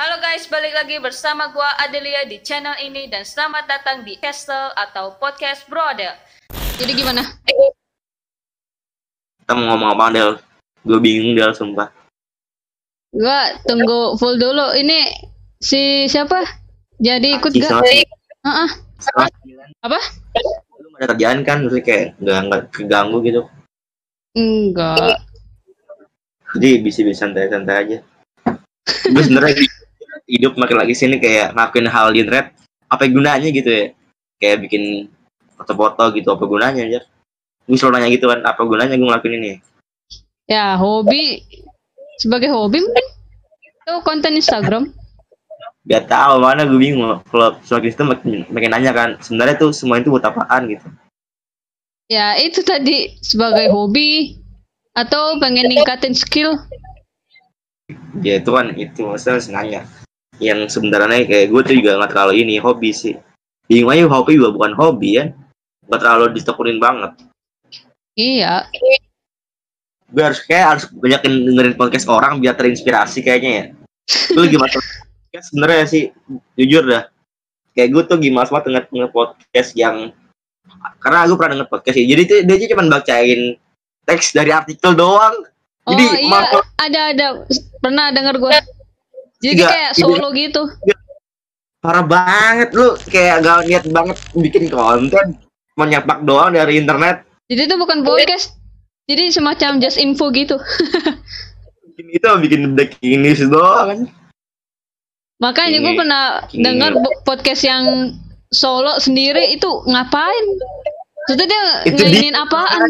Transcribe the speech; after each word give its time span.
Halo 0.00 0.16
guys, 0.16 0.48
balik 0.48 0.72
lagi 0.72 0.96
bersama 0.96 1.52
gua 1.52 1.76
Adelia 1.76 2.24
di 2.24 2.40
channel 2.40 2.72
ini 2.80 3.12
dan 3.12 3.20
selamat 3.20 3.68
datang 3.68 4.00
di 4.00 4.16
Castle 4.16 4.72
atau 4.72 5.12
Podcast 5.20 5.68
Brother. 5.68 6.16
Jadi 6.80 6.96
gimana? 6.96 7.20
Kita 9.44 9.52
mau 9.52 9.76
ngomong 9.76 9.92
apa 9.92 10.08
Del? 10.08 10.40
Gue 10.88 11.04
bingung 11.04 11.36
Del 11.36 11.52
sumpah. 11.52 11.92
Gua 13.12 13.52
tunggu 13.68 14.16
full 14.16 14.40
dulu. 14.40 14.72
Ini 14.72 15.28
si 15.60 16.08
siapa? 16.08 16.48
Jadi 16.96 17.36
ikut 17.36 17.52
Si 17.52 17.60
gak? 17.60 17.84
Heeh. 17.84 18.70
sama 19.04 19.28
Apa? 19.84 20.00
Lu 20.80 20.96
gak 20.96 21.12
ada 21.12 21.12
kerjaan 21.12 21.44
kan? 21.44 21.68
Maksudnya 21.68 21.84
kayak 21.84 22.16
nggak 22.24 22.38
nggak 22.48 22.62
keganggu 22.72 23.20
gitu. 23.20 23.44
Enggak. 24.32 25.20
Jadi 26.56 26.80
bisa-bisa 26.80 27.28
santai-santai 27.28 27.76
aja. 27.76 27.98
Gue 29.12 29.22
sebenarnya 29.28 29.68
hidup 30.30 30.54
makin 30.54 30.78
lagi 30.78 30.94
sini 30.94 31.18
kayak 31.18 31.50
ngelakuin 31.58 31.90
hal 31.90 32.14
di 32.14 32.22
internet 32.22 32.54
apa 32.86 33.02
gunanya 33.10 33.50
gitu 33.50 33.66
ya? 33.66 33.84
Kayak 34.38 34.70
bikin 34.70 35.10
foto-foto 35.58 36.14
gitu 36.14 36.30
apa 36.30 36.44
gunanya 36.46 36.82
aja? 36.86 37.00
Gue 37.66 37.76
selalu 37.76 37.98
nanya 37.98 38.08
gitu 38.14 38.26
kan, 38.30 38.40
apa 38.46 38.62
gunanya 38.62 38.94
gue 38.94 39.06
ngelakuin 39.06 39.34
ini? 39.42 39.52
Ya, 40.46 40.74
hobi 40.78 41.42
sebagai 42.18 42.50
hobi 42.50 42.82
mungkin 42.82 43.06
itu 43.62 43.92
konten 44.06 44.38
Instagram. 44.38 44.90
Gak 45.86 46.06
tahu 46.06 46.42
mana 46.42 46.66
gue 46.66 46.78
bingung. 46.78 47.18
Kalau 47.30 47.58
semakin 47.66 47.90
itu 47.90 48.02
makin, 48.06 48.38
makin 48.50 48.70
nanya 48.70 48.92
kan, 48.94 49.10
sebenarnya 49.22 49.58
tuh 49.58 49.70
semua 49.74 49.98
itu 49.98 50.10
buat 50.10 50.24
apaan 50.24 50.70
gitu? 50.70 50.86
Ya, 52.10 52.34
itu 52.38 52.66
tadi 52.66 53.14
sebagai 53.22 53.70
hobi 53.70 54.40
atau 54.94 55.38
pengen 55.38 55.70
ningkatin 55.70 56.14
skill. 56.14 56.58
ya 58.22 58.38
itu 58.38 58.50
kan 58.54 58.70
itu 58.78 59.02
maksudnya 59.02 59.34
harus 59.34 59.48
nanya 59.50 59.80
yang 60.40 60.66
sebenarnya 60.66 61.28
kayak 61.28 61.52
gue 61.52 61.60
tuh 61.62 61.74
juga 61.76 62.00
nggak 62.00 62.10
terlalu 62.16 62.34
ini 62.42 62.56
hobi 62.56 62.90
sih. 62.90 63.14
Bingung 63.68 63.92
aja 63.92 64.08
hobi 64.08 64.40
juga 64.40 64.50
bukan 64.56 64.72
hobi 64.74 65.20
kan 65.20 65.28
nggak 65.86 66.00
terlalu 66.00 66.24
ditekunin 66.40 66.78
banget. 66.80 67.12
Iya. 68.18 68.66
gue 70.10 70.18
harus 70.26 70.42
kayak 70.42 70.66
harus 70.74 70.84
banyakin 70.90 71.46
dengerin 71.46 71.78
podcast 71.78 72.10
orang 72.10 72.42
biar 72.42 72.58
terinspirasi 72.58 73.22
kayaknya 73.22 73.50
ya. 73.54 73.64
Gue 74.34 74.50
gimana 74.50 74.74
podcast 74.74 75.46
sebenarnya 75.54 75.84
sih 75.86 76.04
jujur 76.58 76.82
dah. 76.82 77.06
Kayak 77.78 77.88
gue 77.94 78.02
tuh 78.10 78.18
gimana 78.18 78.50
banget 78.50 78.64
denger, 78.66 78.84
denger 78.90 79.10
podcast 79.14 79.70
yang 79.78 80.10
karena 80.98 81.30
gue 81.30 81.36
pernah 81.38 81.52
denger 81.54 81.70
podcast 81.70 81.96
ya 81.98 82.04
jadi 82.10 82.22
tuh 82.26 82.38
dia 82.42 82.54
tuh 82.58 82.68
cuma 82.74 82.84
bacain 82.90 83.40
teks 84.02 84.34
dari 84.34 84.50
artikel 84.50 84.98
doang. 84.98 85.46
Oh 85.86 85.94
Jadi, 85.96 86.04
iya, 86.26 86.28
masuk- 86.28 86.66
ada 86.76 87.00
ada. 87.14 87.26
Pernah 87.80 88.06
denger 88.12 88.36
gue. 88.36 88.56
Jadi 89.40 89.56
Tiga, 89.56 89.66
kayak 89.66 89.92
solo 89.94 90.28
gitu. 90.32 90.62
parah 91.80 92.04
banget 92.04 92.76
lu 92.76 92.92
kayak 93.08 93.40
gak 93.40 93.64
niat 93.64 93.84
banget 93.88 94.16
bikin 94.34 94.68
konten 94.68 95.40
menyepak 95.74 96.20
doang 96.22 96.52
dari 96.52 96.76
internet 96.76 97.24
Jadi 97.48 97.64
itu 97.64 97.74
bukan 97.74 98.04
podcast. 98.04 98.52
Jadi 99.08 99.32
semacam 99.32 99.80
just 99.80 99.96
info 99.96 100.28
gitu. 100.30 100.60
bikin 101.90 102.06
itu 102.12 102.28
bikin 102.38 102.60
breaking 102.70 103.20
news 103.20 103.40
doang 103.42 103.86
kan 103.86 104.00
Makanya 105.40 105.78
gue 105.78 105.88
Ini- 105.88 105.98
pernah 105.98 106.22
ini- 106.46 106.60
dengar 106.60 106.92
podcast 107.24 107.62
yang 107.62 108.12
solo 108.46 109.00
sendiri 109.00 109.50
itu 109.50 109.70
ngapain? 109.84 110.44
Maksudnya 111.22 111.46
dia 111.46 111.64
Itu 111.86 111.96
ngelinin 111.96 112.34
dia. 112.34 112.44
apaan? 112.44 112.80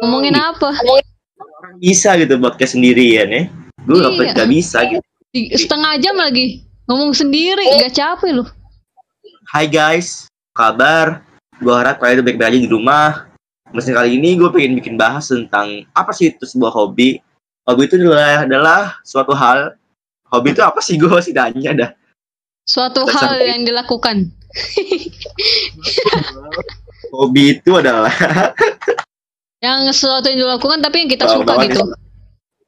Ngomongin 0.00 0.32
apa? 0.32 0.68
orang 0.80 1.76
bisa 1.76 2.16
gitu 2.16 2.38
podcast 2.38 2.72
sendirian 2.72 3.28
ya 3.28 3.42
gue 3.84 3.94
Iya. 3.94 4.32
gak, 4.32 4.34
gak 4.34 4.48
bisa 4.48 4.78
gitu 4.86 5.04
Setengah 5.36 6.00
jam 6.00 6.16
lagi. 6.16 6.64
Ngomong 6.88 7.12
sendiri, 7.12 7.60
gak 7.84 7.92
capek 7.92 8.40
loh. 8.40 8.48
Hai 9.52 9.68
guys 9.68 10.24
kabar? 10.56 11.20
Gue 11.60 11.76
harap 11.76 12.00
kalian 12.00 12.24
baik-baik 12.24 12.56
aja 12.56 12.58
di 12.64 12.70
rumah. 12.72 13.28
Mesin 13.76 13.92
kali 13.92 14.16
ini 14.16 14.40
gue 14.40 14.48
pengen 14.48 14.80
bikin 14.80 14.96
bahas 14.96 15.28
tentang 15.28 15.84
apa 15.92 16.16
sih 16.16 16.32
itu 16.32 16.48
sebuah 16.48 16.72
hobi? 16.72 17.20
Hobi 17.68 17.84
itu 17.84 18.00
adalah, 18.00 18.48
adalah 18.48 18.80
suatu 19.04 19.36
hal. 19.36 19.76
Hobi 20.32 20.56
itu 20.56 20.64
apa 20.64 20.80
sih? 20.80 20.96
Gue 20.96 21.12
masih 21.12 21.36
nanya 21.36 21.76
dah. 21.76 21.90
Suatu 22.64 23.04
Terus 23.04 23.20
hal 23.20 23.36
yang 23.36 23.68
dilakukan. 23.68 24.32
hobi 27.20 27.60
itu 27.60 27.70
adalah 27.76 28.16
Yang 29.60 29.92
sesuatu 29.92 30.32
yang 30.32 30.40
dilakukan 30.40 30.80
tapi 30.80 31.04
yang 31.04 31.10
kita 31.12 31.28
Oh, 31.28 31.44
suka 31.44 31.68
gitu. 31.68 31.84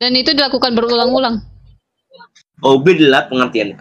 Dan 0.00 0.16
itu 0.16 0.32
dilakukan 0.32 0.72
berulang-ulang. 0.72 1.44
Hobi 2.64 2.96
adalah 2.96 3.28
pengertian 3.28 3.76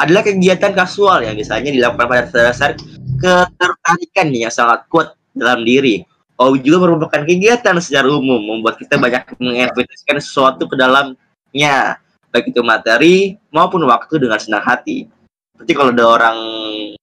adalah 0.00 0.22
kegiatan 0.24 0.72
kasual 0.72 1.22
yang 1.22 1.36
biasanya 1.36 1.70
dilakukan 1.70 2.06
pada 2.08 2.24
dasar 2.26 2.74
ketertarikan 3.20 4.26
yang 4.32 4.50
sangat 4.50 4.88
kuat 4.88 5.14
dalam 5.36 5.62
diri. 5.62 6.02
Hobi 6.34 6.64
juga 6.64 6.88
merupakan 6.88 7.22
kegiatan 7.22 7.76
secara 7.78 8.08
umum 8.10 8.40
membuat 8.40 8.80
kita 8.80 8.98
banyak 8.98 9.36
menginvestasikan 9.38 10.18
sesuatu 10.18 10.66
ke 10.66 10.74
dalamnya, 10.74 12.00
baik 12.34 12.50
itu 12.50 12.64
materi 12.64 13.38
maupun 13.54 13.84
waktu 13.86 14.18
dengan 14.18 14.40
senang 14.40 14.64
hati. 14.64 15.06
Berarti 15.54 15.72
kalau 15.76 15.94
ada 15.94 16.04
orang 16.08 16.38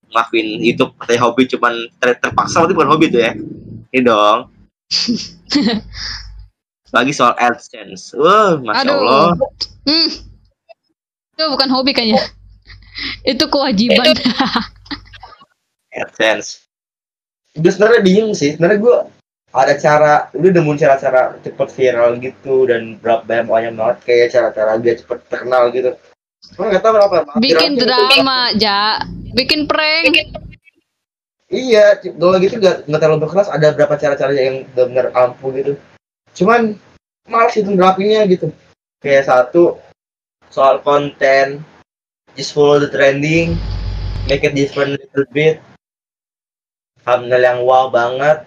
ngelakuin 0.10 0.48
itu 0.66 0.84
katanya 1.00 1.22
hobi 1.30 1.48
cuman 1.48 1.74
ter- 2.02 2.20
terpaksa 2.20 2.66
itu 2.68 2.74
bukan 2.76 2.90
hobi 2.92 3.06
tuh 3.08 3.22
ya. 3.24 3.32
Ini 3.96 4.02
dong. 4.04 4.52
Lagi 6.90 7.14
soal 7.14 7.38
AdSense. 7.38 8.18
Wah, 8.18 8.58
masya 8.58 8.90
Aduh. 8.90 8.98
Allah. 8.98 9.30
Hmm. 9.86 10.29
Itu 11.40 11.56
bukan 11.56 11.72
hobi 11.72 11.96
kayaknya. 11.96 12.20
itu 13.32 13.48
kewajiban. 13.48 14.12
AdSense. 15.96 16.68
Gue 17.56 17.72
sebenarnya 17.72 18.04
bingung 18.04 18.36
sih. 18.36 18.60
Sebenarnya 18.60 18.80
gue 18.84 18.96
ada 19.56 19.74
cara, 19.80 20.14
udah 20.36 20.52
nemuin 20.52 20.84
cara-cara 20.84 21.40
cepet 21.40 21.70
viral 21.80 22.20
gitu 22.20 22.68
dan 22.68 23.00
berapa 23.00 23.24
banyak 23.24 23.48
banyak 23.48 23.74
banget 23.80 23.98
kayak 24.04 24.28
cara-cara 24.36 24.76
biar 24.84 25.00
cepet 25.00 25.20
terkenal 25.32 25.72
gitu. 25.72 25.96
Gue 26.60 26.66
nggak 26.68 26.84
tahu 26.84 26.92
berapa. 27.00 27.16
Bikin 27.40 27.80
tuh- 27.80 27.88
drama, 27.88 28.52
Ja. 28.60 29.00
Bikin 29.32 29.64
prank. 29.64 30.36
Iya, 31.48 32.04
kalau 32.04 32.36
gitu 32.44 32.60
nggak 32.60 32.84
nggak 32.84 33.00
terlalu 33.00 33.24
berkelas. 33.24 33.48
Ada 33.48 33.80
berapa 33.80 33.96
cara-cara 33.96 34.36
yang 34.36 34.68
benar 34.76 35.16
ampuh 35.16 35.56
gitu. 35.56 35.80
Cuman 36.36 36.76
malas 37.32 37.56
itu 37.56 37.72
nerapinnya 37.72 38.28
gitu. 38.28 38.52
Kayak 39.00 39.32
satu 39.32 39.80
soal 40.50 40.82
konten, 40.82 41.62
just 42.34 42.54
follow 42.54 42.78
the 42.78 42.90
trending, 42.90 43.54
make 44.26 44.42
it 44.42 44.54
different 44.54 44.98
a 44.98 45.00
little 45.00 45.28
bit. 45.30 45.62
Thumbnail 47.02 47.42
yang 47.42 47.60
wow 47.64 47.90
banget, 47.90 48.46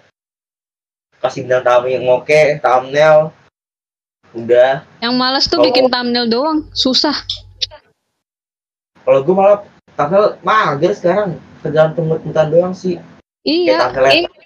kasih 1.19 1.47
bintang 1.47 1.65
tamu 1.65 1.87
yang 1.89 2.07
oke, 2.07 2.41
thumbnail, 2.61 3.31
udah. 4.33 4.83
Yang 5.01 5.15
malas 5.15 5.45
tuh 5.47 5.59
Oh. 5.59 5.65
bikin 5.65 5.89
thumbnail 5.89 6.29
doang. 6.29 6.69
Susah. 6.73 7.15
Kalau 9.03 9.23
gue 9.23 9.35
malah 9.35 9.67
thumbnail 9.95 10.39
mager 10.43 10.93
sekarang, 10.95 11.31
tergantung 11.61 12.07
mood-moodan 12.07 12.51
doang 12.51 12.75
sih. 12.75 12.99
Iya. 13.43 13.79
Kayak 13.79 13.83
thumbnail 13.89 14.15
yang- 14.21 14.41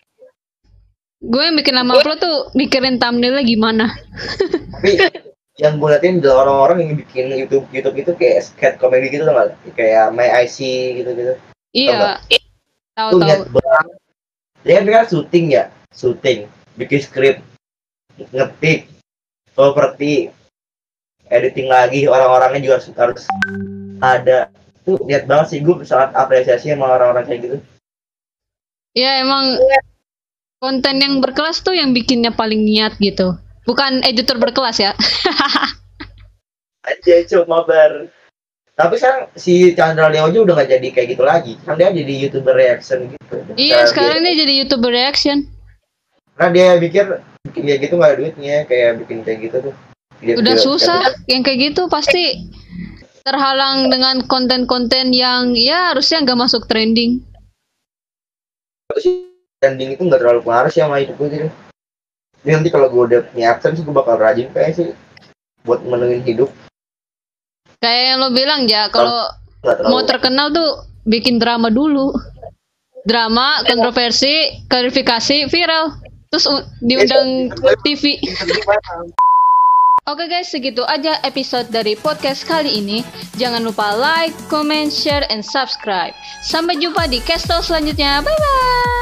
Gue 1.17 1.43
yang 1.43 1.57
bikin 1.57 1.75
lama 1.75 1.97
upload 1.97 2.21
tuh 2.21 2.37
mikirin 2.53 3.01
thumbnailnya 3.01 3.43
gimana. 3.43 3.89
tapi 4.71 5.01
yang 5.57 5.81
gue 5.81 5.89
liatin 5.89 6.21
adalah 6.21 6.49
orang-orang 6.49 6.79
yang 6.85 6.93
bikin 7.01 7.33
YouTube 7.33 7.65
YouTube 7.73 7.97
itu 7.97 8.13
kayak 8.13 8.45
sketch 8.45 8.77
comedy 8.77 9.09
gitu 9.09 9.25
gak? 9.25 9.57
kayak 9.73 10.13
My 10.13 10.29
IC 10.45 10.59
gitu 11.01 11.11
gitu 11.17 11.35
Iya. 11.77 12.21
Tahu 12.97 13.09
tuh 13.13 13.21
tahu. 13.21 13.45
banget 13.53 13.97
dia 14.67 14.83
kan 14.83 14.89
kan 14.89 15.07
syuting 15.07 15.47
ya? 15.55 15.65
Syuting. 15.95 16.51
Bikin 16.75 17.01
skrip 17.05 17.37
ngetik. 18.19 18.91
Properti. 19.55 20.35
Editing 21.31 21.71
lagi. 21.71 22.11
Orang-orangnya 22.11 22.61
juga 22.67 22.77
harus 22.99 23.23
ada. 24.03 24.51
Tuh 24.83 24.99
lihat 25.07 25.31
banget 25.31 25.55
sih. 25.55 25.59
Gue 25.63 25.87
sangat 25.87 26.19
apresiasi 26.19 26.75
sama 26.75 26.91
orang-orang 26.91 27.25
kayak 27.31 27.41
gitu. 27.47 27.57
Ya 28.99 29.23
emang 29.23 29.61
konten 30.59 30.99
yang 30.99 31.23
berkelas 31.23 31.63
tuh 31.63 31.79
yang 31.79 31.95
bikinnya 31.95 32.35
paling 32.35 32.67
niat 32.67 32.99
gitu. 32.99 33.39
Bukan 33.67 34.01
editor 34.03 34.39
berkelas 34.39 34.79
ya. 34.79 34.93
aja 36.87 37.17
cuma 37.27 37.67
bar 37.67 38.07
tapi 38.79 38.95
sekarang 38.95 39.27
si 39.35 39.75
Chandra 39.75 40.07
Leo 40.07 40.31
aja 40.31 40.39
udah 40.39 40.55
gak 40.55 40.71
jadi 40.71 40.89
kayak 40.95 41.09
gitu 41.17 41.27
lagi 41.27 41.59
kan 41.67 41.75
dia 41.75 41.91
jadi 41.91 42.15
youtuber 42.29 42.55
reaction 42.55 43.11
gitu 43.11 43.43
iya 43.59 43.83
Karena 43.83 43.91
sekarang 43.91 44.19
dia- 44.23 44.31
dia 44.31 44.41
jadi 44.47 44.53
youtuber 44.63 44.93
reaction. 44.95 45.51
karena 46.39 46.51
dia 46.55 46.69
pikir 46.79 47.05
bikin 47.43 47.63
kayak 47.67 47.81
gitu 47.83 47.95
gak 47.99 48.07
ada 48.07 48.17
duitnya 48.23 48.57
kayak 48.69 48.91
bikin 49.03 49.19
kayak 49.27 49.39
gitu 49.51 49.57
tuh 49.67 49.75
Video- 50.17 50.41
Udah 50.41 50.57
susah. 50.57 51.13
Yang 51.29 51.43
kayak 51.45 51.59
gitu 51.73 51.83
pasti 51.93 52.49
terhalang 53.21 53.93
dengan 53.93 54.25
konten-konten 54.25 55.13
yang 55.13 55.53
ya 55.53 55.93
harusnya 55.93 56.25
nggak 56.25 56.41
masuk 56.41 56.65
trending. 56.65 57.21
Trending 59.61 59.93
itu 59.93 60.01
nggak 60.01 60.21
terlalu 60.25 60.41
pengaruh 60.41 60.71
sih 60.73 60.81
sama 60.81 61.05
hidup 61.05 61.21
gue 61.21 61.29
gitu. 61.29 61.49
Ini 62.47 62.63
nanti 62.63 62.71
kalau 62.71 62.87
gue 62.87 63.03
udah 63.11 63.21
punya 63.27 63.59
AdSense 63.59 63.83
gue 63.83 63.91
bakal 63.91 64.23
rajin 64.23 64.47
kayak 64.55 64.79
sih 64.79 64.95
buat 65.67 65.83
menuhin 65.83 66.23
hidup. 66.23 66.47
Kayak 67.83 68.03
yang 68.15 68.19
lo 68.23 68.31
bilang 68.31 68.71
ya, 68.71 68.87
kalau 68.87 69.27
mau 69.91 70.07
terkenal 70.07 70.55
tuh 70.55 70.87
bikin 71.11 71.43
drama 71.43 71.75
dulu. 71.75 72.15
Drama, 73.03 73.67
kontroversi, 73.67 74.63
klarifikasi, 74.71 75.51
viral. 75.51 75.99
Terus 76.31 76.47
diundang 76.83 77.51
TV. 77.83 78.19
Oke 80.07 80.31
guys, 80.31 80.55
segitu 80.55 80.87
aja 80.87 81.19
episode 81.27 81.67
dari 81.75 81.99
podcast 81.99 82.47
kali 82.47 82.79
ini. 82.79 83.03
Jangan 83.43 83.67
lupa 83.67 83.91
like, 83.99 84.35
comment, 84.47 84.87
share, 84.87 85.27
and 85.35 85.43
subscribe. 85.43 86.15
Sampai 86.47 86.79
jumpa 86.79 87.11
di 87.11 87.19
Castle 87.19 87.59
selanjutnya. 87.59 88.23
Bye 88.23 88.31
bye. 88.31 88.96